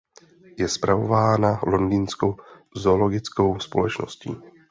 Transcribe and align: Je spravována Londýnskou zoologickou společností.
Je 0.59 0.69
spravována 0.69 1.59
Londýnskou 1.65 2.35
zoologickou 2.75 3.59
společností. 3.59 4.35